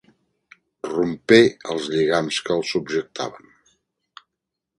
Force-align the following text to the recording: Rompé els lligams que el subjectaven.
Rompé 0.93 1.37
els 1.75 1.85
lligams 1.97 2.41
que 2.49 2.57
el 2.61 2.65
subjectaven. 2.71 3.55